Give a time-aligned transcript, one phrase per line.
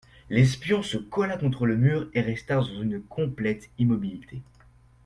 [0.31, 4.41] L'espion se colla contre le mur et resta dans une complète immobilité.